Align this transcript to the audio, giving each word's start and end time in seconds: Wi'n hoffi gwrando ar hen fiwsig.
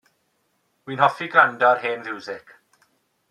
Wi'n 0.87 1.03
hoffi 1.03 1.27
gwrando 1.35 1.69
ar 1.71 1.81
hen 1.83 2.03
fiwsig. 2.09 2.57